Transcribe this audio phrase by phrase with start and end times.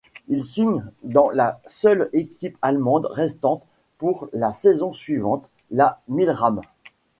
[0.29, 3.61] Il signe dans la seule équipe allemande restante
[3.99, 6.61] pour la saison suivante, la Milram.